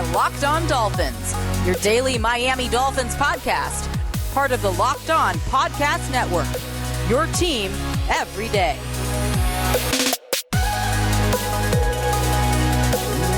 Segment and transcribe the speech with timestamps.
[0.00, 1.34] are Locked On Dolphins,
[1.66, 3.86] your daily Miami Dolphins podcast,
[4.32, 6.46] part of the Locked On Podcast Network.
[7.10, 7.70] Your team
[8.08, 8.78] every day.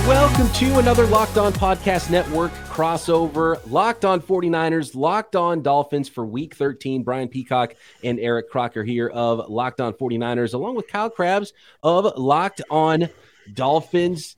[0.06, 3.60] Welcome to another Locked On Podcast Network crossover.
[3.68, 7.02] Locked On 49ers, Locked On Dolphins for week 13.
[7.02, 7.74] Brian Peacock
[8.04, 11.52] and Eric Crocker here of Locked On 49ers, along with Kyle Crabbs
[11.82, 13.08] of Locked On
[13.52, 14.36] Dolphins.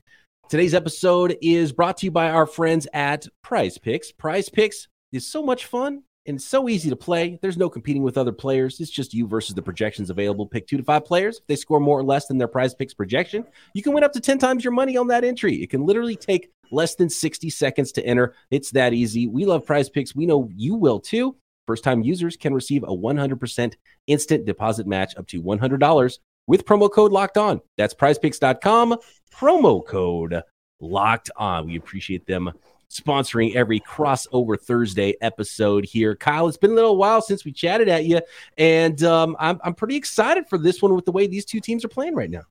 [0.54, 4.12] Today's episode is brought to you by our friends at Prize Picks.
[4.12, 7.40] Prize Picks is so much fun and so easy to play.
[7.42, 8.78] There's no competing with other players.
[8.78, 10.46] It's just you versus the projections available.
[10.46, 11.38] Pick two to five players.
[11.38, 14.12] If they score more or less than their prize picks projection, you can win up
[14.12, 15.60] to 10 times your money on that entry.
[15.60, 18.36] It can literally take less than 60 seconds to enter.
[18.52, 19.26] It's that easy.
[19.26, 20.14] We love prize picks.
[20.14, 21.34] We know you will too.
[21.66, 23.74] First time users can receive a 100%
[24.06, 27.60] instant deposit match up to $100 with promo code locked on.
[27.76, 28.96] That's prizepicks.com,
[29.32, 30.42] promo code
[30.80, 31.66] locked on.
[31.66, 32.52] We appreciate them
[32.90, 36.14] sponsoring every crossover Thursday episode here.
[36.14, 38.20] Kyle, it's been a little while since we chatted at you,
[38.56, 41.84] and um, I'm, I'm pretty excited for this one with the way these two teams
[41.84, 42.42] are playing right now.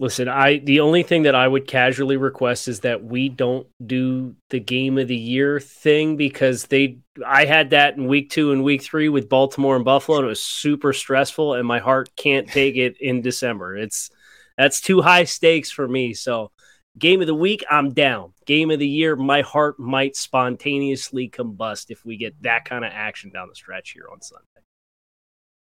[0.00, 4.34] Listen, I the only thing that I would casually request is that we don't do
[4.48, 8.64] the game of the year thing because they I had that in week 2 and
[8.64, 12.48] week 3 with Baltimore and Buffalo and it was super stressful and my heart can't
[12.48, 13.76] take it in December.
[13.76, 14.10] It's
[14.56, 16.14] that's too high stakes for me.
[16.14, 16.50] So,
[16.98, 18.32] game of the week, I'm down.
[18.44, 22.92] Game of the year, my heart might spontaneously combust if we get that kind of
[22.94, 24.44] action down the stretch here on Sunday.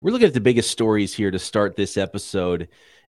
[0.03, 2.69] We're looking at the biggest stories here to start this episode.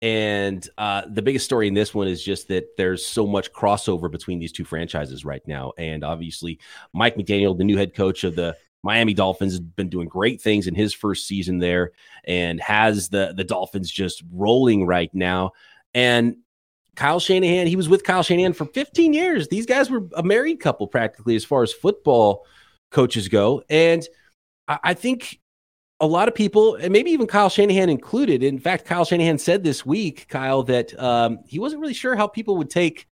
[0.01, 4.11] And uh, the biggest story in this one is just that there's so much crossover
[4.11, 5.73] between these two franchises right now.
[5.77, 6.59] And obviously,
[6.93, 10.67] Mike McDaniel, the new head coach of the Miami Dolphins, has been doing great things
[10.67, 11.93] in his first season there
[12.25, 15.51] and has the, the Dolphins just rolling right now.
[15.95, 16.37] And
[16.95, 19.47] Kyle Shanahan, he was with Kyle Shanahan for 15 years.
[19.47, 22.45] These guys were a married couple practically as far as football
[22.91, 23.63] coaches go.
[23.67, 24.07] And
[24.67, 25.39] I, I think
[25.99, 28.43] a lot of people, and maybe even Kyle Shanahan included.
[28.43, 32.27] In fact, Kyle Shanahan said this week, Kyle, that um, he wasn't really sure how
[32.27, 33.07] people would take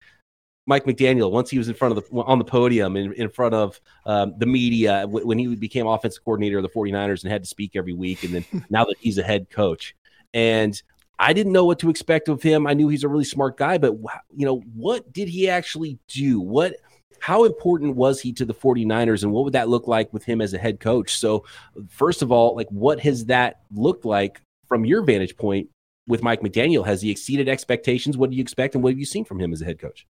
[0.67, 3.53] Mike McDaniel once he was in front of the on the podium in, in front
[3.53, 7.43] of um, the media w- when he became offensive coordinator of the 49ers and had
[7.43, 9.95] to speak every week and then now that he's a head coach.
[10.33, 10.81] And
[11.17, 12.67] I didn't know what to expect of him.
[12.67, 13.93] I knew he's a really smart guy but
[14.35, 16.39] you know what did he actually do?
[16.39, 16.75] What
[17.19, 20.41] how important was he to the 49ers and what would that look like with him
[20.41, 21.17] as a head coach?
[21.17, 21.45] So,
[21.89, 25.69] first of all, like what has that looked like from your vantage point
[26.07, 26.85] with Mike McDaniel?
[26.85, 28.17] Has he exceeded expectations?
[28.17, 30.05] What do you expect and what have you seen from him as a head coach?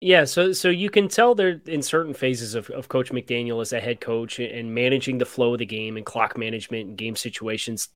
[0.00, 3.72] Yeah, so so you can tell there in certain phases of, of Coach McDaniel as
[3.72, 7.16] a head coach and managing the flow of the game and clock management and game
[7.16, 7.88] situations.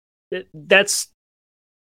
[0.54, 1.08] That's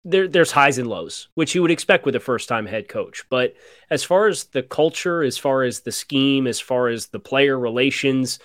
[0.03, 3.23] there there's highs and lows, which you would expect with a first time head coach.
[3.29, 3.53] But
[3.89, 7.57] as far as the culture, as far as the scheme, as far as the player
[7.57, 8.39] relations,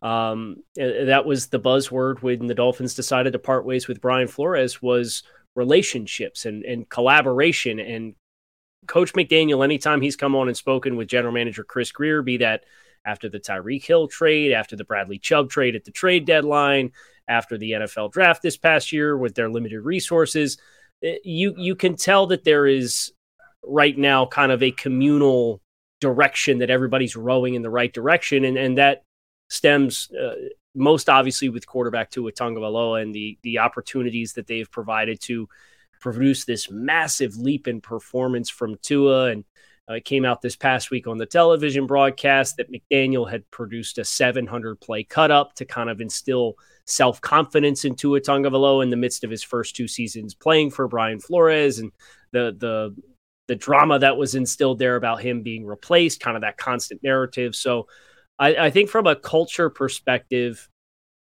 [0.00, 4.80] um, that was the buzzword when the Dolphins decided to part ways with Brian Flores
[4.80, 5.22] was
[5.54, 7.78] relationships and, and collaboration.
[7.78, 8.14] And
[8.86, 12.64] Coach McDaniel, anytime he's come on and spoken with General Manager Chris Grier, be that
[13.04, 16.92] after the Tyreek Hill trade, after the Bradley Chubb trade at the trade deadline,
[17.28, 20.56] after the NFL draft this past year with their limited resources–
[21.02, 23.12] you you can tell that there is
[23.64, 25.60] right now kind of a communal
[26.00, 29.04] direction that everybody's rowing in the right direction, and and that
[29.48, 30.34] stems uh,
[30.74, 35.48] most obviously with quarterback Tua Tagovailoa and the the opportunities that they've provided to
[36.00, 39.44] produce this massive leap in performance from Tua and.
[39.90, 43.98] Uh, it came out this past week on the television broadcast that McDaniel had produced
[43.98, 46.54] a 700 play cut up to kind of instill
[46.86, 51.20] self confidence into Tagovailoa in the midst of his first two seasons playing for Brian
[51.20, 51.92] Flores and
[52.32, 52.94] the the
[53.48, 57.54] the drama that was instilled there about him being replaced, kind of that constant narrative.
[57.54, 57.86] So
[58.38, 60.68] I, I think from a culture perspective,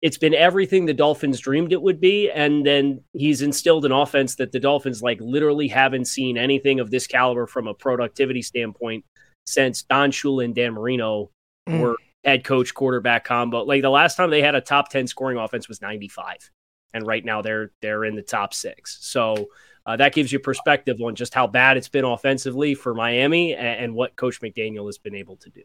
[0.02, 2.30] it's been everything the Dolphins dreamed it would be.
[2.30, 6.90] And then he's instilled an offense that the Dolphins like literally haven't seen anything of
[6.90, 9.04] this caliber from a productivity standpoint
[9.46, 11.30] since Don Shula and Dan Marino
[11.68, 11.80] mm.
[11.80, 13.62] were head coach quarterback combo.
[13.64, 16.50] Like the last time they had a top 10 scoring offense was 95.
[16.92, 18.98] And right now they're they're in the top 6.
[19.00, 19.48] So
[19.86, 23.84] uh, that gives you perspective on just how bad it's been offensively for Miami and,
[23.84, 25.62] and what coach McDaniel has been able to do.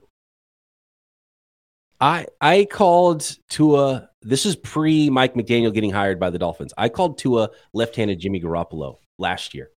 [2.00, 4.10] I I called Tua.
[4.22, 6.74] This is pre Mike McDaniel getting hired by the Dolphins.
[6.78, 9.72] I called Tua left-handed Jimmy Garoppolo last year,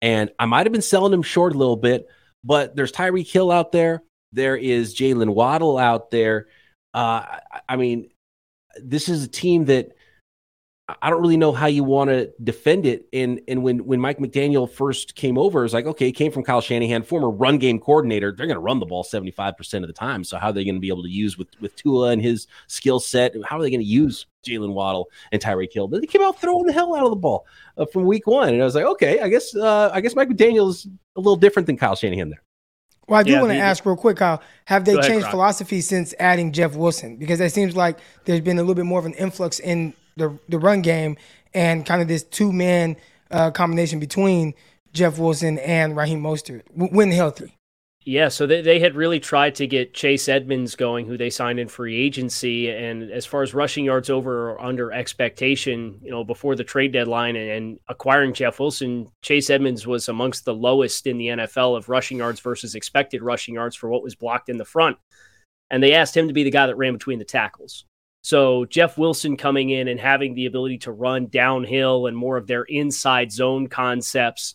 [0.00, 2.06] and I might have been selling him short a little bit.
[2.44, 4.04] But there's Tyreek Hill out there.
[4.36, 6.46] There is Jaylen Waddle out there.
[6.92, 7.24] Uh,
[7.66, 8.10] I mean,
[8.78, 9.96] this is a team that
[11.02, 13.08] I don't really know how you want to defend it.
[13.14, 16.44] And and when when Mike McDaniel first came over, it's like, okay, he came from
[16.44, 18.30] Kyle Shanahan, former run game coordinator.
[18.30, 20.22] They're going to run the ball 75% of the time.
[20.22, 22.46] So how are they going to be able to use with with Tua and his
[22.66, 23.34] skill set?
[23.44, 25.88] How are they going to use Jaylen Waddle and Tyreek Hill?
[25.88, 27.46] But they came out throwing the hell out of the ball
[27.78, 28.50] uh, from week one.
[28.50, 30.86] And I was like, okay, I guess uh, I guess Mike McDaniel is
[31.16, 32.42] a little different than Kyle Shanahan there.
[33.08, 34.42] Well, I do yeah, want to ask real quick, Kyle.
[34.64, 37.16] Have they changed philosophy since adding Jeff Wilson?
[37.16, 40.36] Because it seems like there's been a little bit more of an influx in the
[40.48, 41.16] the run game
[41.54, 42.96] and kind of this two man
[43.30, 44.54] uh, combination between
[44.92, 47.56] Jeff Wilson and Raheem Mostert when healthy.
[48.08, 51.58] Yeah, so they, they had really tried to get Chase Edmonds going, who they signed
[51.58, 52.70] in free agency.
[52.70, 56.92] And as far as rushing yards over or under expectation, you know, before the trade
[56.92, 61.76] deadline and, and acquiring Jeff Wilson, Chase Edmonds was amongst the lowest in the NFL
[61.76, 64.96] of rushing yards versus expected rushing yards for what was blocked in the front.
[65.72, 67.86] And they asked him to be the guy that ran between the tackles.
[68.22, 72.46] So Jeff Wilson coming in and having the ability to run downhill and more of
[72.46, 74.54] their inside zone concepts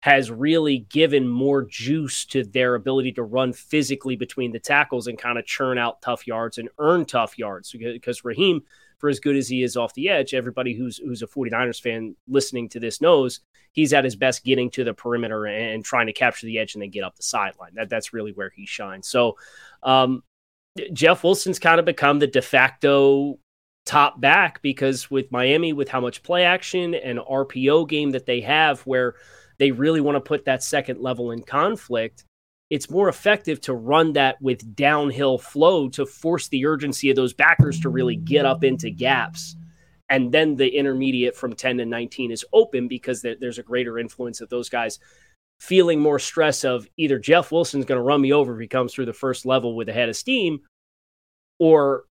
[0.00, 5.18] has really given more juice to their ability to run physically between the tackles and
[5.18, 7.74] kind of churn out tough yards and earn tough yards.
[7.78, 8.62] Because Raheem
[8.98, 12.14] for as good as he is off the edge everybody who's who's a 49ers fan
[12.28, 13.40] listening to this knows
[13.72, 16.82] he's at his best getting to the perimeter and, trying to capture the edge and
[16.82, 17.74] then get up the sideline.
[17.74, 19.08] That that's really where he shines.
[19.08, 19.36] So
[19.82, 20.22] um,
[20.92, 23.38] Jeff Wilson's kind of become the de facto
[23.86, 28.40] top back because with Miami, with how much play action and RPO game that they
[28.40, 29.14] have, where
[29.60, 32.24] they really want to put that second level in conflict,
[32.70, 37.34] it's more effective to run that with downhill flow to force the urgency of those
[37.34, 39.56] backers to really get up into gaps.
[40.08, 44.40] And then the intermediate from 10 to 19 is open because there's a greater influence
[44.40, 44.98] of those guys
[45.60, 48.94] feeling more stress of either Jeff Wilson's going to run me over if he comes
[48.94, 50.60] through the first level with a head of steam,
[51.58, 52.04] or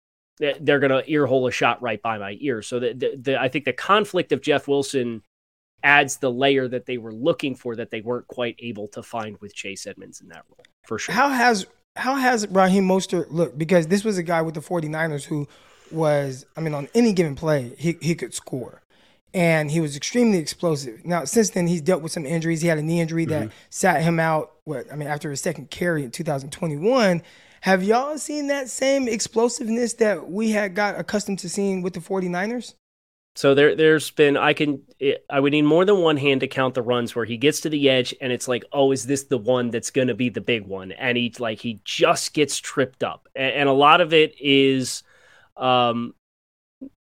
[0.40, 2.60] they're going to earhole a shot right by my ear.
[2.60, 5.22] So the, the, the, I think the conflict of Jeff Wilson
[5.82, 9.38] adds the layer that they were looking for that they weren't quite able to find
[9.40, 11.14] with Chase Edmonds in that role for sure.
[11.14, 13.58] How has how has Raheem Mostert looked?
[13.58, 15.48] Because this was a guy with the 49ers who
[15.90, 18.82] was, I mean, on any given play, he, he could score
[19.32, 21.04] and he was extremely explosive.
[21.04, 22.62] Now, since then, he's dealt with some injuries.
[22.62, 23.56] He had a knee injury that mm-hmm.
[23.70, 24.52] sat him out.
[24.64, 27.22] What I mean, after his second carry in 2021.
[27.62, 32.00] Have y'all seen that same explosiveness that we had got accustomed to seeing with the
[32.00, 32.74] 49ers?
[33.36, 34.82] So there, there's been I can
[35.30, 37.68] I would need more than one hand to count the runs where he gets to
[37.68, 40.40] the edge and it's like, oh, is this the one that's going to be the
[40.40, 40.92] big one?
[40.92, 45.02] And he like he just gets tripped up, and, and a lot of it is
[45.56, 46.14] um,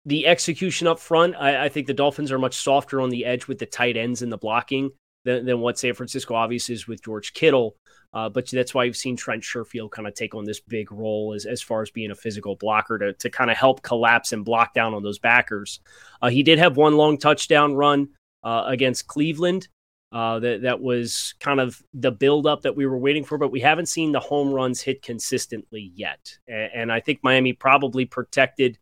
[0.07, 3.47] the execution up front, I, I, think the Dolphins are much softer on the edge
[3.47, 4.91] with the tight ends and the blocking
[5.25, 7.77] than, than what San Francisco obviously is with George Kittle.
[8.13, 11.33] Uh, but that's why you've seen Trent Sherfield kind of take on this big role
[11.33, 14.45] as, as far as being a physical blocker to, to kind of help collapse and
[14.45, 15.81] block down on those backers.
[16.21, 18.09] Uh, he did have one long touchdown run
[18.43, 19.69] uh, against Cleveland.
[20.13, 23.61] Uh, that that was kind of the buildup that we were waiting for, but we
[23.61, 26.37] haven't seen the home runs hit consistently yet.
[26.49, 28.77] And, and I think Miami probably protected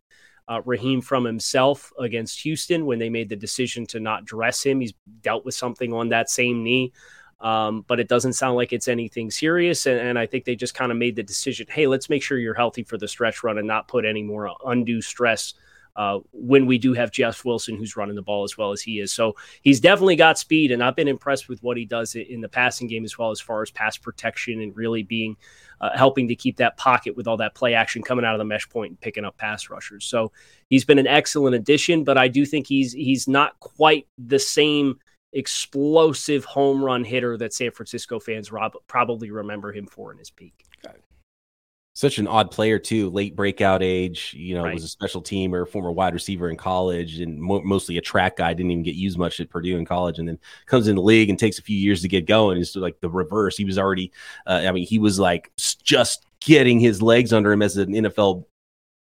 [0.47, 4.79] uh, Raheem from himself against Houston when they made the decision to not dress him.
[4.79, 6.91] He's dealt with something on that same knee,
[7.41, 9.85] um, but it doesn't sound like it's anything serious.
[9.85, 12.37] And, and I think they just kind of made the decision hey, let's make sure
[12.37, 15.53] you're healthy for the stretch run and not put any more undue stress.
[15.95, 19.01] Uh, when we do have Jeff Wilson, who's running the ball as well as he
[19.01, 19.11] is.
[19.11, 22.47] So he's definitely got speed, and I've been impressed with what he does in the
[22.47, 25.35] passing game as well as far as pass protection and really being
[25.81, 28.45] uh, helping to keep that pocket with all that play action coming out of the
[28.45, 30.05] mesh point and picking up pass rushers.
[30.05, 30.31] So
[30.69, 34.99] he's been an excellent addition, but I do think he's he's not quite the same
[35.33, 40.29] explosive home run hitter that San Francisco fans rob, probably remember him for in his
[40.29, 40.65] peak.
[41.99, 43.09] Such an odd player too.
[43.09, 44.73] Late breakout age you know right.
[44.73, 48.37] was a special team or former wide receiver in college and mo- mostly a track
[48.37, 51.01] guy didn't even get used much at purdue in college and then comes in the
[51.01, 52.57] league and takes a few years to get going.
[52.57, 53.57] It's like the reverse.
[53.57, 54.13] He was already
[54.47, 55.51] uh, i mean he was like
[55.83, 58.45] just getting his legs under him as an nfl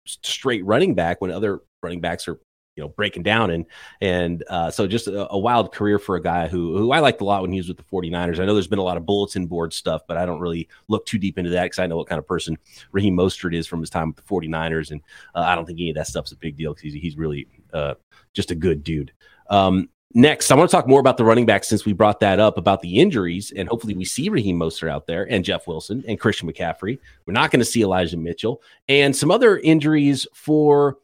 [0.05, 2.39] straight running back when other running backs are
[2.75, 3.65] you know breaking down and
[4.01, 7.21] and uh, so just a, a, wild career for a guy who who I liked
[7.21, 8.39] a lot when he was with the 49ers.
[8.39, 11.05] I know there's been a lot of bulletin board stuff, but I don't really look
[11.05, 12.57] too deep into that because I know what kind of person
[12.91, 15.01] Raheem Mostert is from his time with the 49ers, and
[15.33, 17.47] uh, I don't think any of that stuff's a big deal because he's, he's really
[17.73, 17.95] uh,
[18.33, 19.13] just a good dude.
[19.49, 22.39] Um, next, I want to talk more about the running back since we brought that
[22.39, 26.03] up about the injuries, and hopefully we see Raheem Mostert out there and Jeff Wilson
[26.07, 26.99] and Christian McCaffrey.
[27.25, 30.97] We're not going to see Elijah Mitchell and some other injuries for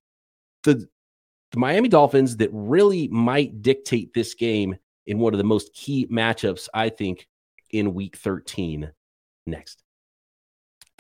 [0.64, 0.88] the
[1.52, 6.08] the Miami Dolphins that really might dictate this game in one of the most key
[6.08, 7.28] matchups, I think,
[7.72, 8.92] in week 13
[9.46, 9.81] next.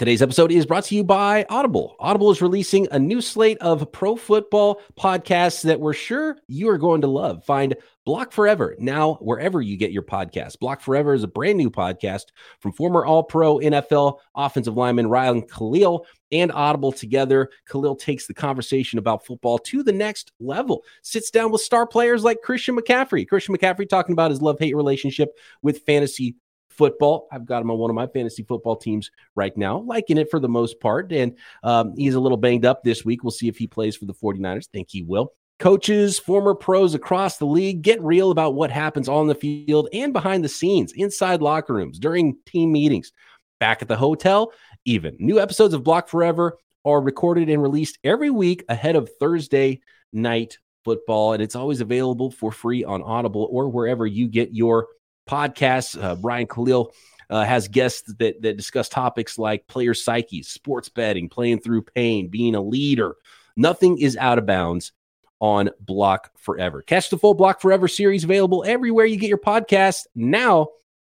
[0.01, 1.95] Today's episode is brought to you by Audible.
[1.99, 6.79] Audible is releasing a new slate of pro football podcasts that we're sure you are
[6.79, 7.45] going to love.
[7.45, 10.57] Find Block Forever now wherever you get your podcasts.
[10.57, 15.43] Block Forever is a brand new podcast from former All Pro NFL offensive lineman Ryan
[15.43, 17.51] Kalil and Audible together.
[17.69, 22.23] Kalil takes the conversation about football to the next level, sits down with star players
[22.23, 23.27] like Christian McCaffrey.
[23.27, 26.37] Christian McCaffrey talking about his love hate relationship with fantasy
[26.81, 27.27] football.
[27.31, 30.39] I've got him on one of my fantasy football teams right now, liking it for
[30.39, 31.11] the most part.
[31.11, 33.23] And um, he's a little banged up this week.
[33.23, 34.67] We'll see if he plays for the 49ers.
[34.67, 35.33] Think he will.
[35.59, 40.11] Coaches, former pros across the league get real about what happens on the field and
[40.11, 43.11] behind the scenes, inside locker rooms, during team meetings,
[43.59, 44.51] back at the hotel,
[44.85, 45.15] even.
[45.19, 50.57] New episodes of Block Forever are recorded and released every week ahead of Thursday night
[50.83, 51.33] football.
[51.33, 54.87] And it's always available for free on Audible or wherever you get your
[55.27, 56.01] podcasts.
[56.01, 56.93] Uh, Brian Kalil
[57.29, 62.27] uh, has guests that, that discuss topics like player psyches, sports betting, playing through pain,
[62.27, 63.15] being a leader.
[63.55, 64.91] Nothing is out of bounds
[65.39, 66.81] on Block Forever.
[66.81, 70.05] Catch the full Block Forever series available everywhere you get your podcast.
[70.13, 70.67] Now,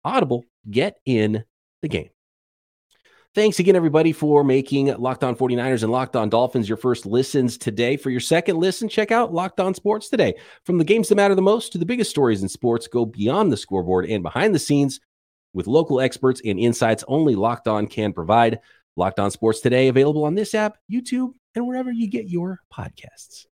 [0.05, 1.45] Audible, get in
[1.83, 2.11] the game.
[3.38, 7.57] Thanks again, everybody, for making Locked On 49ers and Locked On Dolphins your first listens
[7.57, 7.97] today.
[7.97, 10.35] For your second listen, check out Locked On Sports today.
[10.64, 13.52] From the games that matter the most to the biggest stories in sports, go beyond
[13.52, 14.99] the scoreboard and behind the scenes
[15.52, 18.59] with local experts and insights only Locked On can provide.
[18.97, 23.47] Locked On Sports today, available on this app, YouTube, and wherever you get your podcasts.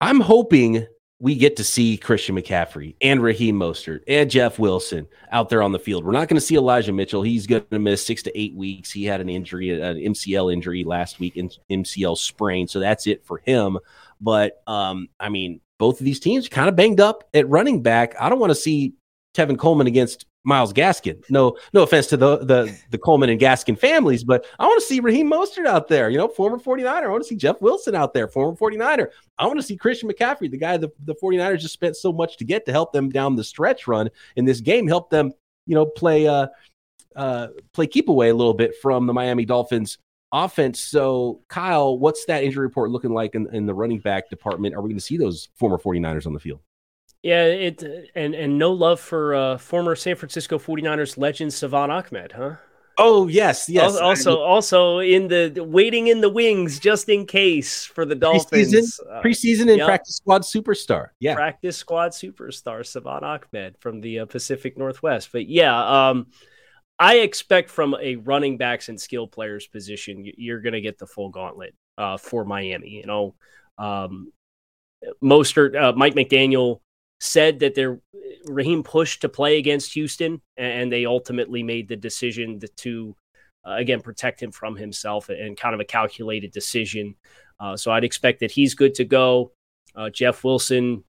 [0.00, 0.86] I'm hoping
[1.20, 5.72] we get to see Christian McCaffrey and Raheem Mostert and Jeff Wilson out there on
[5.72, 6.04] the field.
[6.04, 7.22] We're not going to see Elijah Mitchell.
[7.22, 8.92] He's going to miss six to eight weeks.
[8.92, 12.68] He had an injury, an MCL injury last week, in MCL sprain.
[12.68, 13.78] So that's it for him.
[14.20, 18.14] But um, I mean, both of these teams kind of banged up at running back.
[18.20, 18.94] I don't want to see
[19.34, 21.22] Tevin Coleman against Myles Gaskin.
[21.30, 24.86] No, no offense to the the the Coleman and Gaskin families, but I want to
[24.86, 27.04] see Raheem Mostert out there, you know, former 49er.
[27.04, 29.08] I want to see Jeff Wilson out there, former 49er.
[29.38, 32.36] I want to see Christian McCaffrey, the guy the, the 49ers just spent so much
[32.38, 35.32] to get to help them down the stretch run in this game, help them,
[35.66, 36.46] you know, play uh
[37.16, 39.98] uh play keep away a little bit from the Miami Dolphins
[40.32, 40.80] offense.
[40.80, 44.74] So, Kyle, what's that injury report looking like in, in the running back department?
[44.74, 46.60] Are we going to see those former 49ers on the field?
[47.28, 52.32] Yeah, it and and no love for uh, former San Francisco 49ers legend Salvon Ahmed,
[52.32, 52.54] huh?
[52.96, 53.98] Oh yes, yes.
[53.98, 58.72] Also, also in the waiting in the wings just in case for the Dolphins.
[58.72, 59.86] Preseason, uh, preseason and yep.
[59.86, 61.08] practice squad superstar.
[61.20, 65.28] Yeah, practice squad superstar Salvon Ahmed from the uh, Pacific Northwest.
[65.30, 66.28] But yeah, um,
[66.98, 71.06] I expect from a running backs and skill players position, you're going to get the
[71.06, 72.88] full gauntlet uh, for Miami.
[72.88, 73.34] You know,
[73.76, 74.32] um,
[75.22, 76.80] Mostert, uh, Mike McDaniel
[77.20, 78.00] said that they're
[78.46, 83.16] Raheem pushed to play against Houston, and they ultimately made the decision to,
[83.66, 87.14] uh, again protect him from himself and kind of a calculated decision.
[87.60, 89.52] Uh, so I'd expect that he's good to go.
[89.94, 91.04] Uh, Jeff Wilson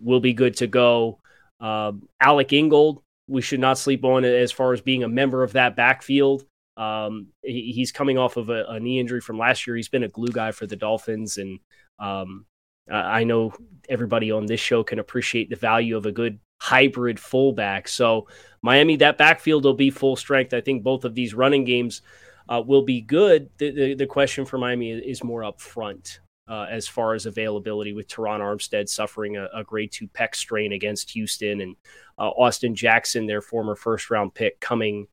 [0.00, 1.20] will be good to go.
[1.60, 5.52] Um, Alec Ingold, we should not sleep on as far as being a member of
[5.52, 6.44] that backfield.
[6.76, 9.76] Um, he, he's coming off of a, a, knee injury from last year.
[9.76, 11.60] He's been a glue guy for the Dolphins, and
[11.98, 12.46] um,
[12.90, 13.52] uh, I know
[13.88, 17.88] everybody on this show can appreciate the value of a good hybrid fullback.
[17.88, 18.28] So
[18.62, 20.54] Miami, that backfield will be full strength.
[20.54, 22.02] I think both of these running games
[22.48, 23.50] uh, will be good.
[23.58, 26.20] The, the, the question for Miami is more up front.
[26.48, 30.72] Uh, as far as availability, with Terron Armstead suffering a, a grade two pec strain
[30.72, 31.76] against Houston, and
[32.18, 35.06] uh, Austin Jackson, their former first round pick, coming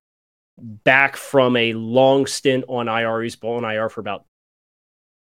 [0.58, 3.22] back from a long stint on IR.
[3.22, 4.26] He's been on IR for about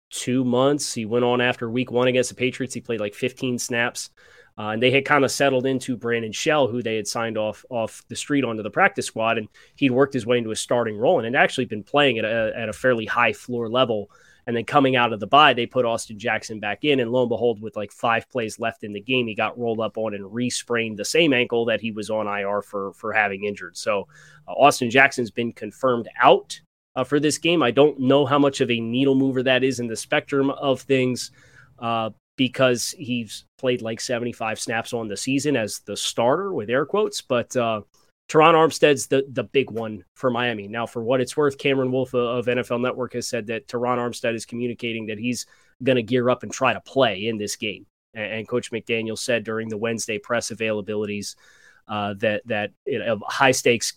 [0.10, 0.94] two months.
[0.94, 2.74] He went on after week one against the Patriots.
[2.74, 4.10] He played like 15 snaps.
[4.58, 7.66] Uh, and they had kind of settled into Brandon Shell, who they had signed off
[7.70, 10.98] off the street onto the practice squad, and he'd worked his way into a starting
[10.98, 14.10] role and had actually been playing at a, at a fairly high floor level.
[14.48, 17.24] And then coming out of the bye, they put Austin Jackson back in, and lo
[17.24, 20.14] and behold, with like five plays left in the game, he got rolled up on
[20.14, 23.76] and re-sprained the same ankle that he was on IR for for having injured.
[23.76, 24.08] So
[24.48, 26.62] uh, Austin Jackson's been confirmed out
[26.96, 27.62] uh, for this game.
[27.62, 30.82] I don't know how much of a needle mover that is in the spectrum of
[30.82, 31.32] things
[31.80, 36.86] uh, because he's played like 75 snaps on the season as the starter with air
[36.86, 37.22] quotes.
[37.22, 37.82] But uh,
[38.30, 40.68] Terron Armstead's the, the big one for Miami.
[40.68, 44.36] Now, for what it's worth, Cameron Wolfe of NFL Network has said that Terron Armstead
[44.36, 45.46] is communicating that he's
[45.84, 47.86] going to gear up and try to play in this game.
[48.14, 51.36] And, and Coach McDaniel said during the Wednesday press availabilities
[51.88, 53.94] uh, that that you know, high stakes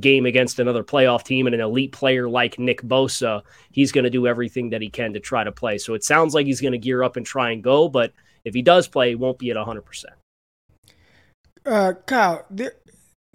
[0.00, 4.10] game against another playoff team and an elite player like Nick Bosa, he's going to
[4.10, 5.78] do everything that he can to try to play.
[5.78, 8.12] So it sounds like he's going to gear up and try and go, but
[8.44, 9.82] if he does play, he won't be at 100%.
[11.66, 12.74] Uh, Kyle, there,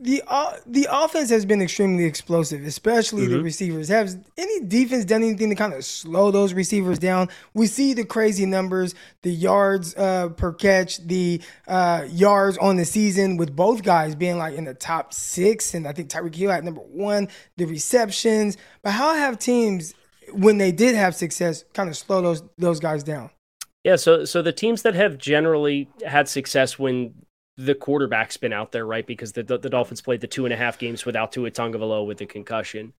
[0.01, 3.33] the uh, the offense has been extremely explosive, especially mm-hmm.
[3.33, 3.89] the receivers.
[3.89, 7.29] Has any defense done anything to kind of slow those receivers down?
[7.53, 12.85] We see the crazy numbers, the yards uh, per catch, the uh, yards on the
[12.85, 16.51] season, with both guys being like in the top six, and I think Tyreek Hill
[16.51, 17.27] at number one.
[17.57, 19.93] The receptions, but how have teams,
[20.31, 23.31] when they did have success, kind of slow those those guys down?
[23.83, 27.13] Yeah, so so the teams that have generally had success when
[27.59, 29.05] the quarterback's been out there, right?
[29.05, 32.07] Because the, the, the Dolphins played the two and a half games without Tua Tagovailoa
[32.07, 32.93] with the concussion.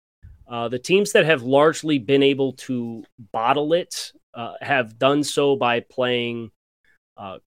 [0.46, 3.02] Uh, the teams that have largely been able to
[3.32, 6.50] bottle it uh, have done so by playing
[7.16, 7.38] uh,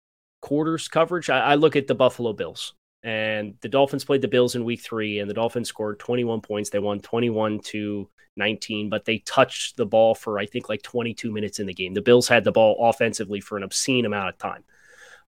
[0.41, 1.29] quarters coverage.
[1.29, 4.81] I, I, look at the Buffalo Bills, and the Dolphins played the Bills in Week
[4.81, 6.71] Three, and the Dolphins scored 21 points.
[6.71, 11.31] They won 21 to 19, but they touched the ball for I think like 22
[11.31, 11.93] minutes in the game.
[11.93, 14.63] The Bills had the ball offensively for an obscene amount of time.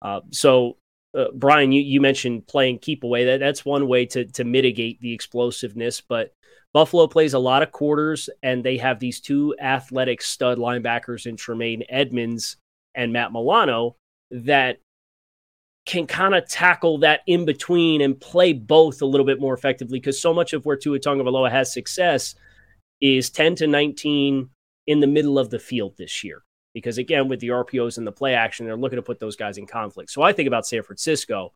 [0.01, 0.77] Uh, so
[1.15, 3.25] uh, Brian, you, you mentioned playing keep away.
[3.25, 6.01] That that's one way to to mitigate the explosiveness.
[6.01, 6.33] But
[6.73, 11.37] Buffalo plays a lot of quarters, and they have these two athletic stud linebackers in
[11.37, 12.57] Tremaine Edmunds
[12.93, 13.95] and Matt Milano
[14.31, 14.79] that
[15.85, 19.99] can kind of tackle that in between and play both a little bit more effectively.
[19.99, 22.35] Because so much of where Tua Tagovailoa has success
[23.01, 24.49] is ten to nineteen
[24.87, 26.43] in the middle of the field this year
[26.75, 29.57] because again, with the RPOs and the play action, they're looking to put those guys
[29.57, 30.11] in conflict.
[30.11, 31.53] So I think about San Francisco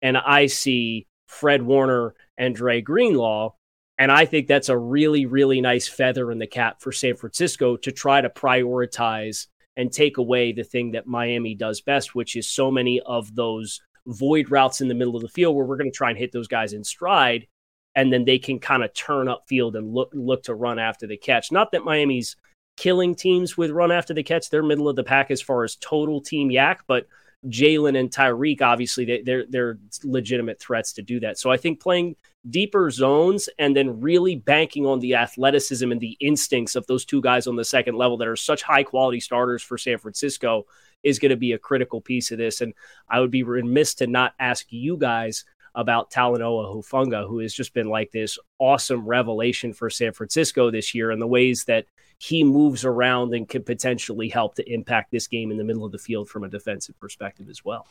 [0.00, 3.50] and I see Fred Warner and Dre Greenlaw.
[3.98, 7.76] And I think that's a really, really nice feather in the cap for San Francisco
[7.76, 12.48] to try to prioritize and take away the thing that Miami does best, which is
[12.48, 15.90] so many of those void routes in the middle of the field where we're going
[15.90, 17.46] to try and hit those guys in stride.
[17.94, 21.06] And then they can kind of turn up field and look look to run after
[21.06, 21.52] the catch.
[21.52, 22.36] Not that Miami's
[22.76, 24.50] killing teams with run after the catch.
[24.50, 27.06] They're middle of the pack as far as total team YAC, but
[27.46, 31.38] Jaylen and Tyreek, obviously, they, they're they're legitimate threats to do that.
[31.38, 32.14] So I think playing
[32.48, 37.20] deeper zones and then really banking on the athleticism and the instincts of those two
[37.20, 40.66] guys on the second level that are such high quality starters for San Francisco
[41.02, 42.60] is going to be a critical piece of this.
[42.60, 42.74] And
[43.08, 47.74] I would be remiss to not ask you guys about Talanoa Hufanga, who has just
[47.74, 51.86] been like this awesome revelation for San Francisco this year, and the ways that
[52.22, 55.90] he moves around and could potentially help to impact this game in the middle of
[55.90, 57.88] the field from a defensive perspective as well.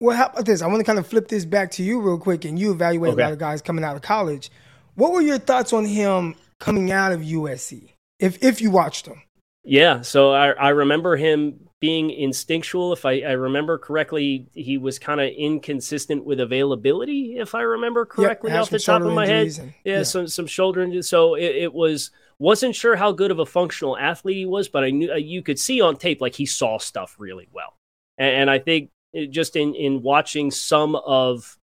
[0.00, 0.62] Well, how about this?
[0.62, 3.12] I want to kind of flip this back to you real quick, and you evaluate
[3.12, 3.22] okay.
[3.22, 4.50] a lot of guys coming out of college.
[4.96, 7.92] What were your thoughts on him coming out of USC?
[8.18, 9.22] If if you watched him,
[9.62, 10.00] yeah.
[10.00, 12.92] So I I remember him being instinctual.
[12.92, 18.04] If I, I remember correctly, he was kind of inconsistent with availability, if I remember
[18.04, 19.46] correctly off the top of my head.
[19.58, 21.08] And, yeah, yeah, some some shoulder injuries.
[21.08, 24.84] So it, it, was wasn't sure how good of a functional athlete he was, but
[24.84, 27.76] I knew uh, you could see on tape like he saw stuff really well.
[28.16, 28.90] And, and I think
[29.30, 31.56] just in in watching some of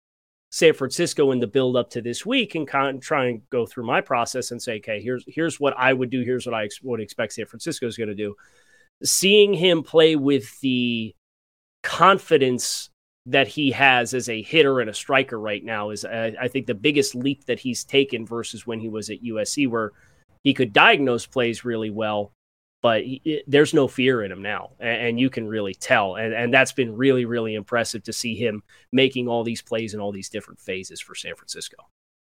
[0.51, 3.65] San Francisco in the build up to this week and kind of try and go
[3.65, 6.65] through my process and say, okay, here's here's what I would do, here's what I
[6.65, 8.35] ex- would expect San Francisco is going to do
[9.03, 11.13] seeing him play with the
[11.83, 12.89] confidence
[13.25, 16.67] that he has as a hitter and a striker right now is, uh, I think,
[16.67, 19.91] the biggest leap that he's taken versus when he was at USC, where
[20.43, 22.33] he could diagnose plays really well,
[22.81, 26.15] but he, it, there's no fear in him now, and, and, you can really tell.
[26.15, 28.61] And, and that's been really, really impressive to see him
[28.91, 31.77] making all these plays in all these different phases for San Francisco.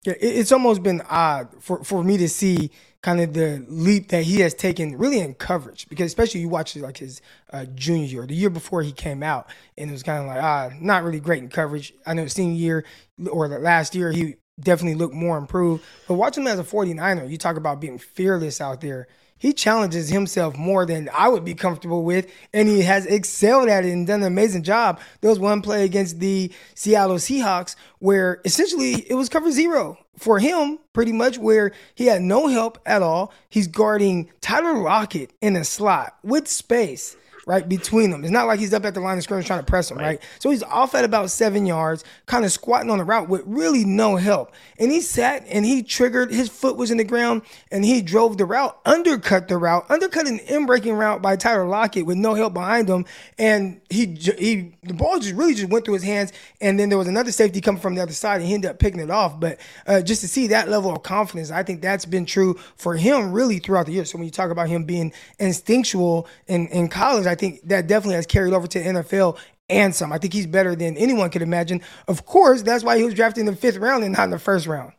[0.05, 2.71] Yeah, it's almost been odd for, for me to see
[3.03, 6.75] kind of the leap that he has taken really in coverage because especially you watch
[6.77, 7.21] like his
[7.53, 10.43] uh, junior year, the year before he came out, and it was kind of like
[10.43, 11.95] ah, not really great in coverage.
[12.05, 12.85] I know senior year
[13.31, 15.85] or the last year he definitely looked more improved.
[16.09, 19.09] But watching him as a 49er, you talk about being fearless out there
[19.42, 23.85] he challenges himself more than I would be comfortable with, and he has excelled at
[23.85, 25.01] it and done an amazing job.
[25.20, 30.38] There was one play against the Seattle Seahawks where essentially it was cover zero for
[30.38, 33.33] him, pretty much, where he had no help at all.
[33.48, 38.22] He's guarding Tyler Lockett in a slot with space right between them.
[38.22, 40.05] It's not like he's up at the line of scrimmage trying to press him, right?
[40.05, 40.22] right?
[40.38, 43.85] So he's off at about seven yards, kind of squatting on the route with really
[43.85, 44.52] no help.
[44.78, 48.38] And he sat and he triggered, his foot was in the ground, and he drove
[48.38, 52.55] the route, undercut the route, undercut an in-breaking route by Tyler Lockett with no help
[52.55, 53.05] behind him.
[53.38, 54.07] And he
[54.38, 56.33] he the ball just really just went through his hands.
[56.61, 58.78] And then there was another safety coming from the other side, and he ended up
[58.78, 59.40] picking it off.
[59.40, 62.94] But uh, just to see that level of confidence, I think that's been true for
[62.94, 64.05] him really throughout the year.
[64.05, 68.16] So when you talk about him being instinctual in, in college, I think that definitely
[68.16, 70.12] has carried over to NFL and some.
[70.12, 71.81] I think he's better than anyone could imagine.
[72.07, 74.38] Of course, that's why he was drafted in the fifth round and not in the
[74.38, 74.92] first round.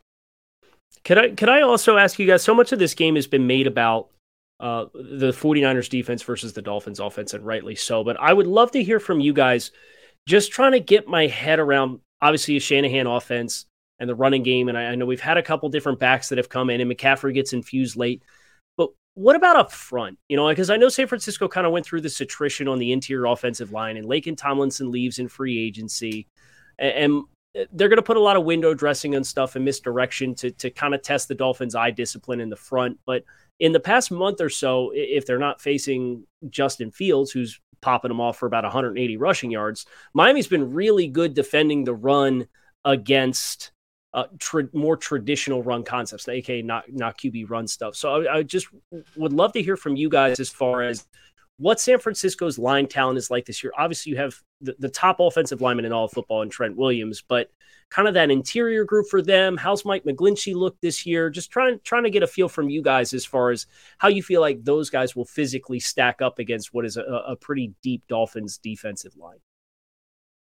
[1.04, 2.42] Could I could I also ask you guys?
[2.42, 4.08] So much of this game has been made about
[4.60, 8.02] uh, the 49ers defense versus the Dolphins offense, and rightly so.
[8.02, 9.70] But I would love to hear from you guys.
[10.26, 13.66] Just trying to get my head around obviously a Shanahan offense
[13.98, 14.68] and the running game.
[14.68, 16.90] And I, I know we've had a couple different backs that have come in, and
[16.90, 18.22] McCaffrey gets infused late.
[19.14, 20.18] What about up front?
[20.28, 22.92] You know, because I know San Francisco kind of went through this attrition on the
[22.92, 26.26] interior offensive line, and Laken Tomlinson leaves in free agency,
[26.78, 27.24] and, and
[27.72, 30.70] they're going to put a lot of window dressing and stuff and misdirection to to
[30.70, 32.98] kind of test the Dolphins' eye discipline in the front.
[33.06, 33.24] But
[33.60, 38.20] in the past month or so, if they're not facing Justin Fields, who's popping them
[38.20, 42.48] off for about 180 rushing yards, Miami's been really good defending the run
[42.84, 43.70] against
[44.14, 47.96] uh, tra- more traditional run concepts, aka not not QB run stuff.
[47.96, 48.68] So I, I just
[49.16, 51.04] would love to hear from you guys as far as
[51.58, 53.72] what San Francisco's line talent is like this year.
[53.76, 57.22] Obviously, you have the, the top offensive lineman in all of football in Trent Williams,
[57.26, 57.50] but
[57.90, 59.56] kind of that interior group for them.
[59.56, 61.28] How's Mike McGlinchey look this year?
[61.28, 63.66] Just trying trying to get a feel from you guys as far as
[63.98, 67.36] how you feel like those guys will physically stack up against what is a, a
[67.36, 69.38] pretty deep Dolphins defensive line.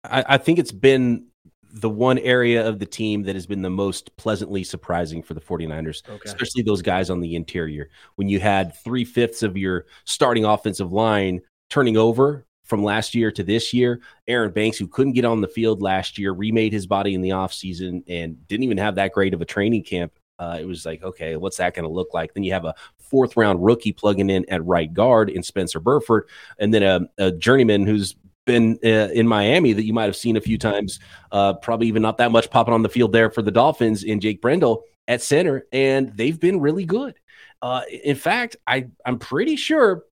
[0.06, 1.29] I, I think it's been
[1.72, 5.42] the one area of the team that has been the most pleasantly surprising for the
[5.42, 6.22] 49ers, okay.
[6.26, 7.90] especially those guys on the interior.
[8.16, 13.32] When you had three fifths of your starting offensive line turning over from last year
[13.32, 16.88] to this year, Aaron Banks, who couldn't get on the field last year, remade his
[16.88, 20.14] body in the offseason and didn't even have that great of a training camp.
[20.40, 22.34] Uh, it was like, okay, what's that going to look like?
[22.34, 26.30] Then you have a fourth round rookie plugging in at right guard in Spencer Burford,
[26.60, 28.16] and then a, a journeyman who's
[28.50, 31.00] been uh, in Miami that you might have seen a few times,
[31.32, 34.20] uh, probably even not that much popping on the field there for the Dolphins in
[34.20, 37.16] Jake Brendel at center, and they've been really good.
[37.62, 40.04] Uh, in fact, I I'm pretty sure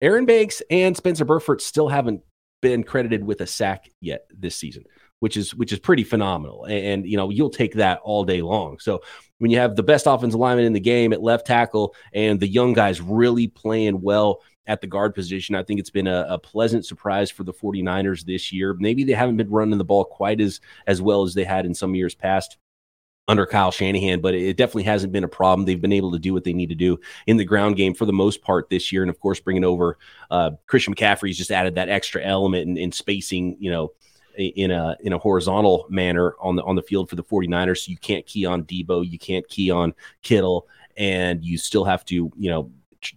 [0.00, 2.22] Aaron Banks and Spencer Burford still haven't
[2.60, 4.84] been credited with a sack yet this season,
[5.20, 6.64] which is which is pretty phenomenal.
[6.64, 8.78] And, and, you know you'll take that all day long.
[8.80, 9.00] So
[9.38, 12.48] when you have the best offensive lineman in the game at left tackle and the
[12.48, 15.54] young guys really playing well at the guard position.
[15.54, 18.74] I think it's been a, a, pleasant surprise for the 49ers this year.
[18.74, 21.74] Maybe they haven't been running the ball quite as as well as they had in
[21.74, 22.58] some years past
[23.28, 25.64] under Kyle Shanahan, but it definitely hasn't been a problem.
[25.64, 28.04] They've been able to do what they need to do in the ground game for
[28.04, 29.02] the most part this year.
[29.02, 29.98] And of course, bringing over
[30.30, 33.92] uh, Christian McCaffrey's just added that extra element in, in spacing, you know,
[34.36, 37.84] in a in a horizontal manner on the on the field for the 49ers.
[37.84, 42.04] So you can't key on Debo, you can't key on Kittle, and you still have
[42.06, 42.72] to, you know,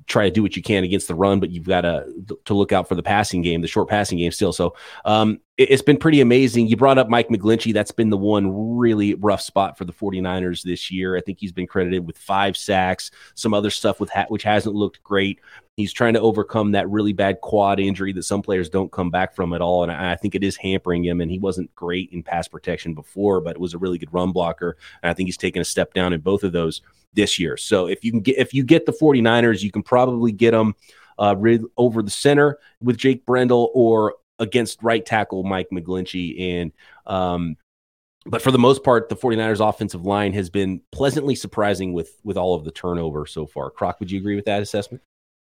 [0.07, 2.05] try to do what you can against the run, but you've got to
[2.45, 4.51] to look out for the passing game, the short passing game still.
[4.51, 6.67] So um, it, has been pretty amazing.
[6.67, 7.73] You brought up Mike McGlinchey.
[7.73, 11.15] That's been the one really rough spot for the 49ers this year.
[11.15, 14.75] I think he's been credited with five sacks, some other stuff with ha- which hasn't
[14.75, 15.39] looked great.
[15.77, 19.35] He's trying to overcome that really bad quad injury that some players don't come back
[19.35, 21.21] from at all, and I, I think it is hampering him.
[21.21, 24.77] And he wasn't great in pass protection before, but was a really good run blocker.
[25.03, 26.81] And I think he's taken a step down in both of those
[27.15, 27.57] this year.
[27.57, 30.75] So if you can get if you get the 49ers, you can probably get them
[31.17, 31.35] uh,
[31.77, 36.61] over the center with Jake Brendel or against right tackle Mike McGlinchey.
[36.61, 36.71] And
[37.05, 37.57] um,
[38.25, 42.37] but for the most part, the 49ers offensive line has been pleasantly surprising with with
[42.37, 43.69] all of the turnover so far.
[43.69, 45.01] Croc, would you agree with that assessment?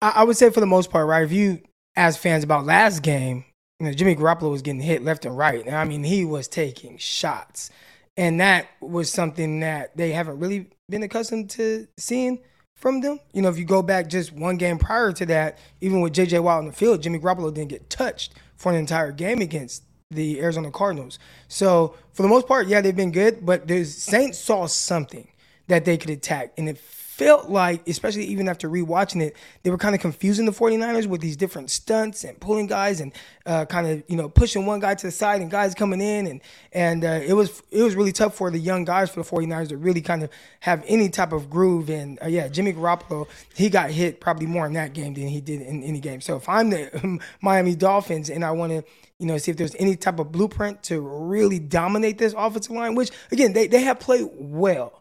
[0.02, 1.24] I, I would say for the most part, right?
[1.24, 1.60] If you
[1.96, 3.44] ask fans about last game,
[3.78, 5.70] you know, Jimmy Garoppolo was getting hit left and right.
[5.70, 7.70] I mean, he was taking shots.
[8.16, 12.40] And that was something that they haven't really been accustomed to seeing
[12.74, 13.20] from them.
[13.32, 16.40] You know, if you go back just one game prior to that, even with J.J.
[16.40, 20.40] Watt on the field, Jimmy Garoppolo didn't get touched for an entire game against the
[20.40, 21.18] Arizona Cardinals.
[21.48, 25.28] So for the most part, yeah, they've been good, but the Saints saw something
[25.68, 26.78] that they could attack, and it
[27.20, 31.20] felt like, especially even after rewatching it, they were kind of confusing the 49ers with
[31.20, 33.12] these different stunts and pulling guys and
[33.44, 36.26] uh, kind of you know pushing one guy to the side and guys coming in
[36.26, 36.40] and
[36.72, 39.68] and uh, it was it was really tough for the young guys for the 49ers
[39.68, 40.30] to really kind of
[40.60, 41.90] have any type of groove.
[41.90, 45.42] And uh, yeah Jimmy Garoppolo he got hit probably more in that game than he
[45.42, 46.22] did in any game.
[46.22, 48.82] So if I'm the Miami Dolphins and I want to
[49.18, 52.94] you know, see if there's any type of blueprint to really dominate this offensive line,
[52.94, 54.99] which again, they, they have played well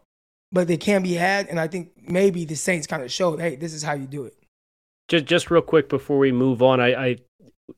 [0.52, 1.48] but they can be had.
[1.48, 4.24] And I think maybe the Saints kind of showed, hey, this is how you do
[4.24, 4.34] it.
[5.08, 7.16] Just just real quick before we move on, I, I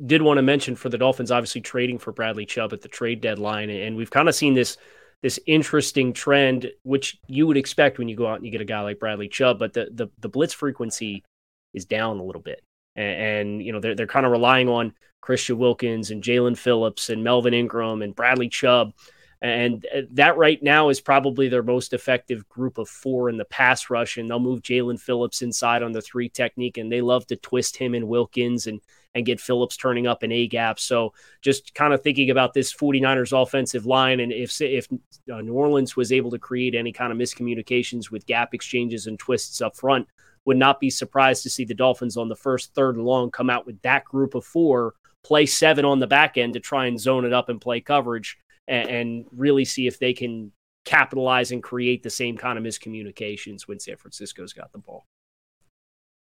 [0.05, 3.21] did want to mention for the Dolphins, obviously trading for Bradley Chubb at the trade
[3.21, 4.77] deadline, and we've kind of seen this
[5.23, 8.67] this interesting trend, which you would expect when you go out and you get a
[8.67, 11.25] guy like Bradley Chubb, but the the, the blitz frequency
[11.73, 12.63] is down a little bit,
[12.97, 17.09] and, and you know they're they're kind of relying on Christian Wilkins and Jaelan Phillips
[17.09, 18.93] and Melvin Ingram and Bradley Chubb
[19.43, 23.45] and uh, that right now is probably their most effective group of four in the
[23.45, 24.17] pass rush.
[24.17, 27.77] And they'll move Jaelan Phillips inside on the three technique, and they love to twist
[27.77, 28.81] him and Wilkins and
[29.15, 30.79] and get Phillips turning up in A gap.
[30.81, 34.87] So just kind of thinking about this 49ers offensive line, and if if
[35.31, 39.19] uh, New Orleans was able to create any kind of miscommunications with gap exchanges and
[39.19, 40.07] twists up front,
[40.45, 43.51] would not be surprised to see the Dolphins on the first third and long come
[43.51, 47.01] out with that group of four, play seven on the back end to try and
[47.01, 48.39] zone it up and play coverage
[48.73, 50.51] and, and really see if they can
[50.85, 55.07] capitalize and create the same kind of miscommunications when San Francisco's got the ball.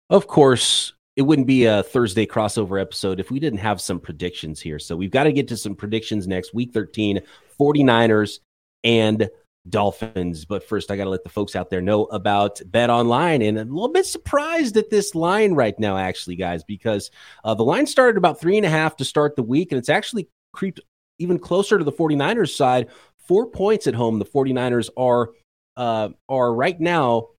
[0.10, 4.60] Of course, it wouldn't be a Thursday crossover episode if we didn't have some predictions
[4.60, 4.78] here.
[4.78, 7.22] So we've got to get to some predictions next week 13,
[7.60, 8.40] 49ers
[8.84, 9.30] and
[9.70, 10.44] Dolphins.
[10.44, 13.42] But first, I got to let the folks out there know about Bet Online.
[13.42, 17.10] And I'm a little bit surprised at this line right now, actually, guys, because
[17.46, 19.90] uh, the line started about three and a half to start the week, and it's
[19.90, 20.82] actually creeped
[21.24, 22.90] even closer to the 49ers side.
[23.18, 24.20] Four points at home.
[24.20, 25.32] The 49ers are
[25.76, 27.30] uh, are right now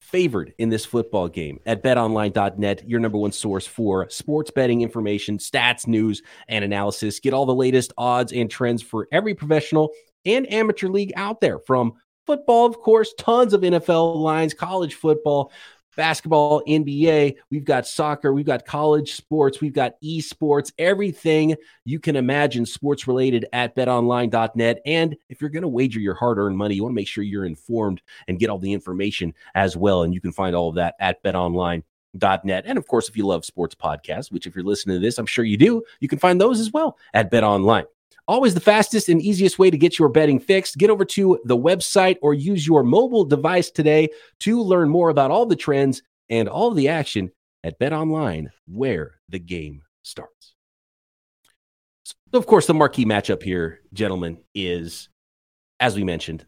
[0.00, 5.38] favored in this football game at betonline.net, your number one source for sports betting information,
[5.38, 7.20] stats, news, and analysis.
[7.20, 9.92] Get all the latest odds and trends for every professional
[10.26, 11.94] and amateur league out there from
[12.26, 15.52] football, of course, tons of NFL lines, college football,
[15.96, 17.36] basketball, NBA.
[17.50, 23.06] We've got soccer, we've got college sports, we've got esports, everything you can imagine sports
[23.06, 24.80] related at betonline.net.
[24.86, 27.24] And if you're going to wager your hard earned money, you want to make sure
[27.24, 30.02] you're informed and get all the information as well.
[30.02, 32.64] And you can find all of that at betonline.net.
[32.66, 35.26] And of course, if you love sports podcasts, which if you're listening to this, I'm
[35.26, 37.86] sure you do, you can find those as well at betonline.
[38.26, 40.78] Always the fastest and easiest way to get your betting fixed.
[40.78, 44.08] Get over to the website or use your mobile device today
[44.40, 47.30] to learn more about all the trends and all the action
[47.62, 50.54] at Bet Online, where the game starts.
[52.32, 55.08] So, of course, the marquee matchup here, gentlemen, is,
[55.78, 56.46] as we mentioned,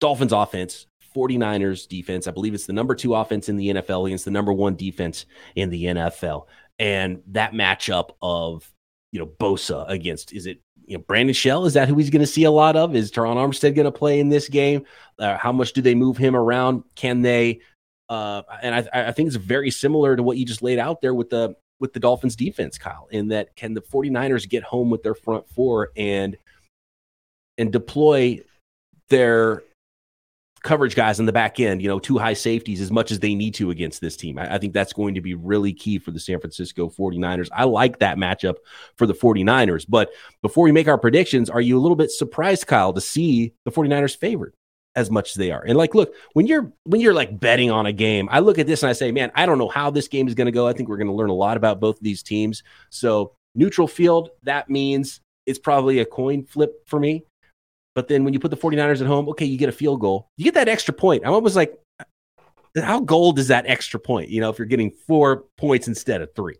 [0.00, 2.28] Dolphins offense, 49ers defense.
[2.28, 5.26] I believe it's the number two offense in the NFL against the number one defense
[5.56, 6.46] in the NFL.
[6.78, 8.70] And that matchup of,
[9.10, 12.20] you know, Bosa against, is it you know, Brandon Shell, is that who he's going
[12.20, 12.96] to see a lot of?
[12.96, 14.86] Is Terron Armstead going to play in this game?
[15.18, 16.82] Uh, how much do they move him around?
[16.94, 17.60] Can they?
[18.08, 21.14] Uh, and I, I think it's very similar to what you just laid out there
[21.14, 25.02] with the with the Dolphins defense, Kyle, in that can the 49ers get home with
[25.02, 26.38] their front four and
[27.58, 28.40] and deploy
[29.10, 29.62] their
[30.68, 33.34] coverage guys in the back end, you know, two high safeties as much as they
[33.34, 34.38] need to against this team.
[34.38, 37.48] I, I, think that's going to be really key for the San Francisco 49ers.
[37.52, 38.56] I like that matchup
[38.96, 39.86] for the 49ers.
[39.88, 40.10] But
[40.42, 43.72] before we make our predictions, are you a little bit surprised, Kyle, to see the
[43.72, 44.54] 49ers favored
[44.94, 45.64] as much as they are?
[45.66, 48.66] And like, look, when you're when you're like betting on a game, I look at
[48.66, 50.68] this and I say, man, I don't know how this game is going to go.
[50.68, 52.62] I think we're going to learn a lot about both of these teams.
[52.90, 57.24] So neutral field, that means it's probably a coin flip for me.
[57.98, 60.30] But then when you put the 49ers at home, okay, you get a field goal.
[60.36, 61.24] You get that extra point.
[61.26, 61.76] I'm almost like,
[62.76, 64.28] how gold is that extra point?
[64.30, 66.54] You know, if you're getting four points instead of three.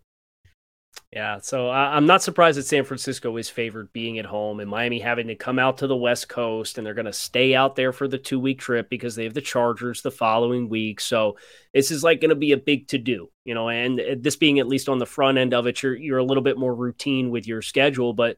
[1.13, 4.99] Yeah, so I'm not surprised that San Francisco is favored being at home and Miami
[4.99, 7.93] having to come out to the West Coast and they're going to stay out there
[7.93, 10.99] for the two week trip because they have the Chargers the following week.
[10.99, 11.37] So
[11.73, 14.35] this is like going to be a big to do, you know, and uh, this
[14.35, 16.75] being at least on the front end of it, you're, you're a little bit more
[16.75, 18.11] routine with your schedule.
[18.11, 18.35] But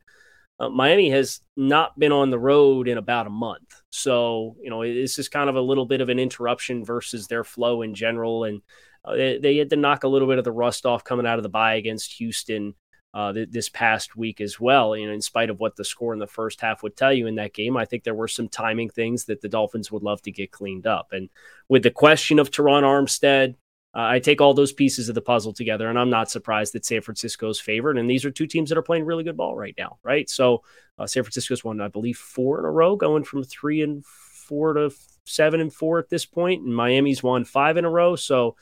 [0.62, 3.82] uh, Miami has not been on the road in about a month.
[3.90, 7.44] So, you know, this is kind of a little bit of an interruption versus their
[7.44, 8.44] flow in general.
[8.44, 8.62] And
[9.04, 11.40] uh, they, they, had to knock a little bit of the rust off coming out
[11.40, 12.76] of the bye against Houston
[13.16, 14.96] uh, th- this past week as well.
[14.96, 17.26] You know, in spite of what the score in the first half would tell you
[17.26, 20.22] in that game, I think there were some timing things that the Dolphins would love
[20.22, 21.08] to get cleaned up.
[21.12, 21.30] And
[21.70, 23.56] with the question of Terron Armstead,
[23.94, 26.86] uh, I take all those pieces of the puzzle together, and I'm not surprised that
[26.86, 27.98] San Francisco's favored.
[27.98, 30.30] And these are two teams that are playing really good ball right now, right?
[30.30, 30.64] So
[30.98, 34.74] uh, San Francisco's won, I believe, four in a row, going from three and four
[34.74, 34.92] to
[35.26, 38.16] seven and four at this point, and Miami's won five in a row.
[38.16, 38.56] So,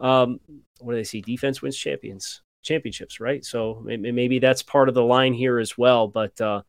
[0.00, 0.40] um,
[0.80, 1.20] what do they see?
[1.20, 3.44] Defense wins champions championships, right?
[3.44, 6.08] So maybe that's part of the line here as well.
[6.08, 6.62] But uh,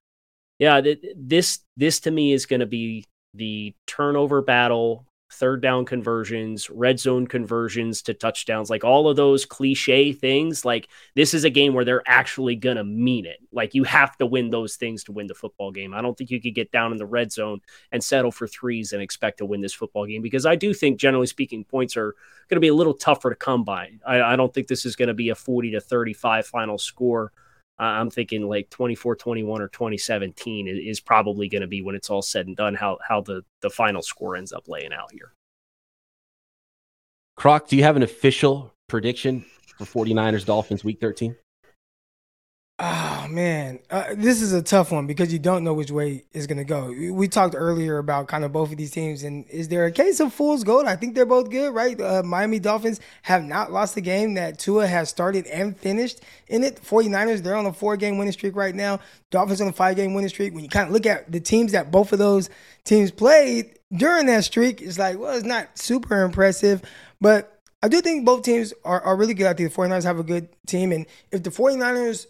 [0.59, 0.81] yeah,
[1.15, 6.99] this this to me is going to be the turnover battle third down conversions, red
[6.99, 10.65] zone conversions to touchdowns, like all of those cliche things.
[10.65, 13.39] Like this is a game where they're actually going to mean it.
[13.51, 15.93] Like you have to win those things to win the football game.
[15.93, 17.59] I don't think you could get down in the red zone
[17.91, 20.99] and settle for threes and expect to win this football game because I do think,
[20.99, 22.13] generally speaking, points are
[22.47, 23.91] going to be a little tougher to come by.
[24.05, 27.31] I, I don't think this is going to be a 40 to 35 final score.
[27.77, 32.21] I'm thinking like 24 21 or 2017 is probably going to be when it's all
[32.21, 35.33] said and done how how the the final score ends up laying out here.
[37.35, 39.43] Croc, do you have an official prediction
[39.77, 41.35] for 49ers Dolphins week 13?
[42.77, 46.45] Oh man, uh, this is a tough one because you don't know which way it's
[46.45, 46.93] gonna go.
[47.09, 50.19] We talked earlier about kind of both of these teams, and is there a case
[50.19, 50.85] of fool's gold?
[50.85, 51.99] I think they're both good, right?
[51.99, 56.65] Uh, Miami Dolphins have not lost a game that Tua has started and finished in
[56.65, 56.83] it.
[56.83, 58.99] 49ers, they're on a four-game winning streak right now.
[59.31, 60.53] Dolphins on a five-game winning streak.
[60.53, 62.49] When you kind of look at the teams that both of those
[62.83, 66.81] teams played during that streak, it's like, well, it's not super impressive,
[67.21, 69.47] but I do think both teams are, are really good.
[69.47, 72.25] I think the 49ers have a good team, and if the 49ers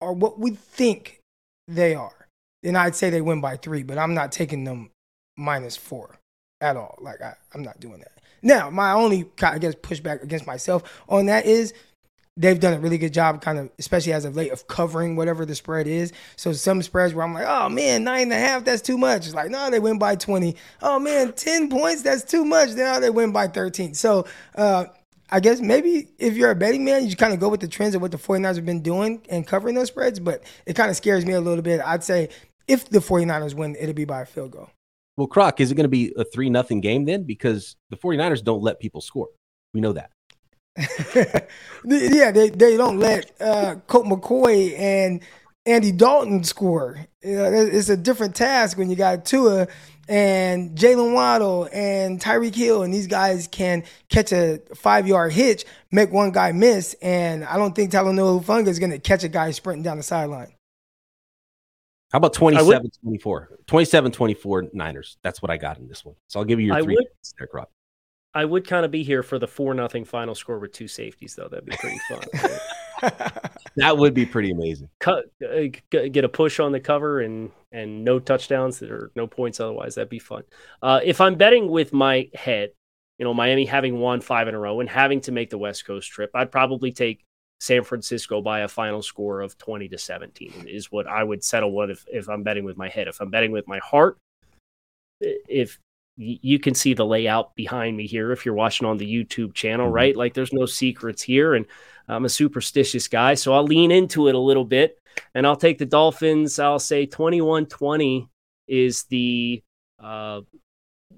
[0.00, 1.20] are what we think
[1.68, 2.26] they are,
[2.62, 4.90] then I'd say they win by three, but I'm not taking them
[5.36, 6.18] minus four
[6.60, 6.98] at all.
[7.00, 8.12] Like I, I'm not doing that.
[8.42, 11.74] Now, my only I guess pushback against myself on that is
[12.36, 15.44] they've done a really good job, kind of, especially as of late, of covering whatever
[15.44, 16.12] the spread is.
[16.36, 19.26] So some spreads where I'm like, oh man, nine and a half, that's too much.
[19.26, 20.56] It's like, no, they win by 20.
[20.80, 22.70] Oh man, 10 points, that's too much.
[22.70, 23.94] Now they win by 13.
[23.94, 24.86] So uh,
[25.30, 27.94] I guess maybe if you're a betting man, you kind of go with the trends
[27.94, 30.18] of what the 49ers have been doing and covering those spreads.
[30.18, 31.80] But it kind of scares me a little bit.
[31.84, 32.28] I'd say
[32.68, 34.70] if the 49ers win, it'll be by a field goal.
[35.16, 37.24] Well, Croc, is it going to be a 3 nothing game then?
[37.24, 39.28] Because the 49ers don't let people score.
[39.74, 40.10] We know that.
[41.84, 45.20] yeah, they, they don't let uh, Colt McCoy and
[45.66, 47.06] Andy Dalton score.
[47.22, 49.68] You know, it's a different task when you got Tua
[50.08, 55.64] and Jaylen Waddle and Tyreek Hill, and these guys can catch a five yard hitch,
[55.92, 59.28] make one guy miss, and I don't think Talanoa Hufanga is going to catch a
[59.28, 60.52] guy sprinting down the sideline.
[62.12, 63.58] How about 27 24?
[63.66, 65.16] 27 24 Niners.
[65.22, 66.16] That's what I got in this one.
[66.26, 67.06] So I'll give you your I three would,
[67.38, 67.70] there, Croc.
[68.34, 71.36] I would kind of be here for the four nothing final score with two safeties,
[71.36, 71.46] though.
[71.46, 72.24] That'd be pretty fun.
[73.76, 74.88] that would be pretty amazing.
[74.98, 79.60] Cut, uh, get a push on the cover and and no touchdowns or no points
[79.60, 79.94] otherwise.
[79.94, 80.42] That'd be fun.
[80.82, 82.70] Uh, if I'm betting with my head,
[83.18, 85.86] you know, Miami having won five in a row and having to make the West
[85.86, 87.24] Coast trip, I'd probably take
[87.60, 91.70] San Francisco by a final score of 20 to 17 is what I would settle
[91.70, 93.06] what if, if I'm betting with my head.
[93.06, 94.16] If I'm betting with my heart,
[95.20, 95.78] if
[96.16, 99.86] you can see the layout behind me here if you're watching on the YouTube channel,
[99.86, 99.94] mm-hmm.
[99.94, 100.16] right?
[100.16, 101.54] Like there's no secrets here.
[101.54, 101.66] And
[102.08, 103.34] I'm a superstitious guy.
[103.34, 104.98] So I'll lean into it a little bit
[105.34, 106.58] and I'll take the Dolphins.
[106.58, 108.28] I'll say 21 20
[108.68, 109.62] is the,
[110.02, 110.40] uh,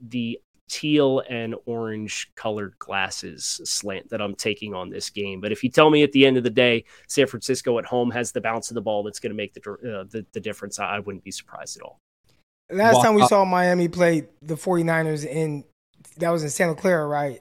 [0.08, 5.40] the teal and orange colored glasses slant that I'm taking on this game.
[5.40, 8.10] But if you tell me at the end of the day, San Francisco at home
[8.10, 10.78] has the bounce of the ball that's going to make the, uh, the, the difference,
[10.78, 11.98] I wouldn't be surprised at all.
[12.70, 15.64] Last well, time we saw Miami play the 49ers in
[16.16, 17.40] that was in Santa Clara, right?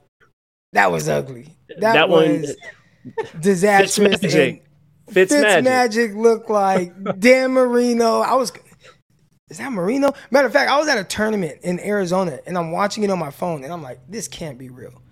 [0.72, 1.56] That was ugly.
[1.68, 2.56] That, that was one,
[3.40, 4.16] disastrous.
[4.16, 4.62] Fitzmagic.
[5.10, 8.20] Fitz, Magic looked like Dan Marino.
[8.20, 8.52] I was
[9.50, 10.12] is that Marino?
[10.30, 13.18] Matter of fact, I was at a tournament in Arizona and I'm watching it on
[13.18, 15.02] my phone and I'm like, this can't be real.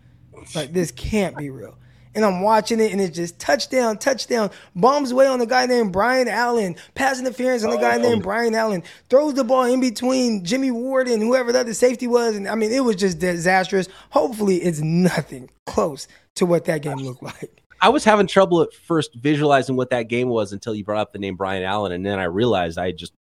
[0.54, 1.76] Like this can't be real
[2.14, 5.92] and I'm watching it, and it's just touchdown, touchdown, bombs away on the guy named
[5.92, 10.44] Brian Allen, pass interference on the guy named Brian Allen, throws the ball in between
[10.44, 13.88] Jimmy Ward and whoever the other safety was, and I mean it was just disastrous.
[14.10, 17.59] Hopefully, it's nothing close to what that game looked like.
[17.80, 21.12] I was having trouble at first visualizing what that game was until you brought up
[21.12, 23.12] the name Brian Allen, and then I realized I just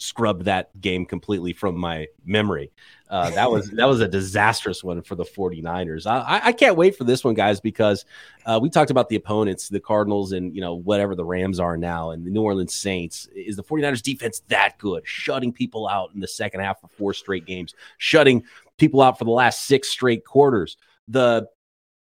[0.00, 2.72] scrubbed that game completely from my memory.
[3.10, 6.06] Uh, that was that was a disastrous one for the 49ers.
[6.06, 8.04] I, I can't wait for this one, guys, because
[8.46, 11.76] uh, we talked about the opponents, the Cardinals, and you know whatever the Rams are
[11.76, 13.28] now, and the New Orleans Saints.
[13.34, 17.12] Is the 49ers defense that good, shutting people out in the second half of four
[17.12, 18.42] straight games, shutting
[18.78, 20.76] people out for the last six straight quarters?
[21.08, 21.48] The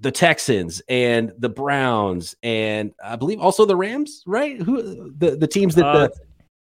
[0.03, 4.61] the Texans and the Browns and I believe also the Rams, right?
[4.61, 6.15] Who the the teams that uh, the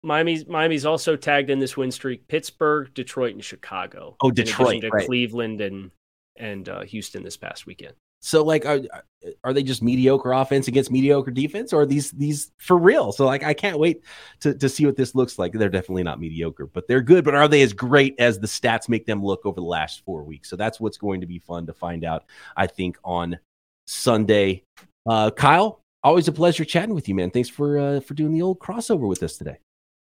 [0.02, 2.28] Miami's Miami's also tagged in this win streak.
[2.28, 4.16] Pittsburgh, Detroit, and Chicago.
[4.22, 5.06] Oh, Detroit, right.
[5.06, 5.90] Cleveland and
[6.36, 7.94] and uh, Houston this past weekend.
[8.24, 8.80] So, like, are
[9.42, 13.12] are they just mediocre offense against mediocre defense, or are these these for real?
[13.12, 14.02] So, like, I can't wait
[14.40, 15.52] to to see what this looks like.
[15.52, 17.22] They're definitely not mediocre, but they're good.
[17.22, 20.24] But are they as great as the stats make them look over the last four
[20.24, 20.48] weeks?
[20.48, 22.24] So that's what's going to be fun to find out.
[22.56, 23.38] I think on
[23.86, 24.62] Sunday.
[25.06, 27.30] Uh, Kyle, always a pleasure chatting with you, man.
[27.30, 29.58] Thanks for uh, for doing the old crossover with us today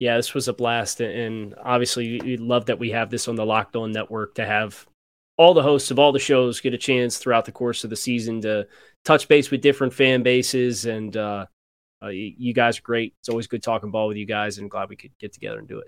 [0.00, 1.00] yeah, this was a blast.
[1.00, 4.86] And obviously, we love that we have this on the Locked On Network to have
[5.40, 7.96] all the hosts of all the shows get a chance throughout the course of the
[7.96, 8.66] season to
[9.06, 10.84] touch base with different fan bases.
[10.84, 11.46] And uh,
[12.02, 13.14] uh, you guys are great.
[13.20, 15.66] It's always good talking ball with you guys, and glad we could get together and
[15.66, 15.86] do it.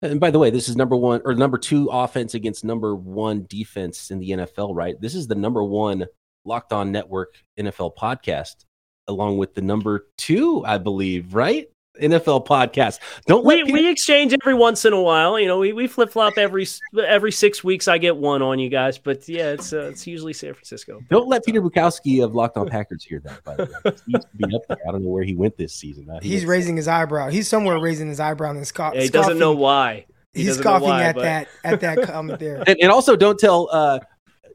[0.00, 3.44] And by the way, this is number one or number two offense against number one
[3.50, 4.98] defense in the NFL, right?
[4.98, 6.06] This is the number one
[6.46, 8.64] Locked On Network NFL podcast,
[9.08, 11.66] along with the number two, I believe, right?
[12.00, 13.00] NFL podcast.
[13.26, 15.38] Don't we people- we exchange every once in a while.
[15.38, 16.66] You know, we, we flip flop every
[17.06, 17.88] every six weeks.
[17.88, 21.00] I get one on you guys, but yeah, it's uh, it's usually San Francisco.
[21.10, 23.42] Don't let Peter Bukowski of Locked On Packers hear that.
[23.44, 24.78] By the way, he used to be up there.
[24.88, 26.08] I don't know where he went this season.
[26.10, 27.28] Uh, he He's raising his eyebrow.
[27.28, 28.94] He's somewhere raising his eyebrow and scoff.
[28.94, 30.06] Yeah, he doesn't know why.
[30.34, 31.22] He He's scoffing why, at but...
[31.22, 32.62] that at that comment there.
[32.66, 34.00] And, and also, don't tell uh,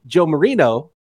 [0.05, 0.91] Joe Marino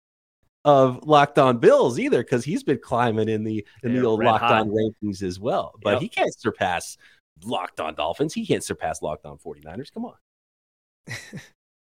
[0.65, 4.23] of Locked On Bills either, because he's been climbing in the in yeah, the old
[4.23, 4.61] Locked hot.
[4.61, 5.73] On rankings as well.
[5.81, 6.01] But yep.
[6.01, 6.97] he can't surpass
[7.43, 8.33] Locked On Dolphins.
[8.33, 9.93] He can't surpass Locked On 49ers.
[9.93, 10.15] Come on.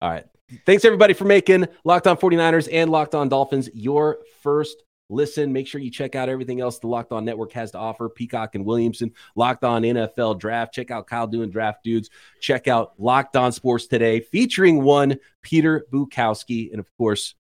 [0.01, 0.25] All right.
[0.65, 5.53] Thanks everybody for making Locked On 49ers and Locked On Dolphins your first listen.
[5.53, 8.09] Make sure you check out everything else the Locked On Network has to offer.
[8.09, 10.73] Peacock and Williamson, Locked On NFL Draft.
[10.73, 12.09] Check out Kyle doing Draft Dudes.
[12.41, 17.35] Check out Locked On Sports today, featuring one Peter Bukowski, and of course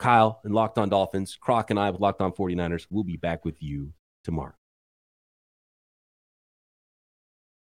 [0.00, 2.86] Kyle and Locked On Dolphins, Croc and I with Locked On 49ers.
[2.90, 3.92] We'll be back with you
[4.24, 4.54] tomorrow.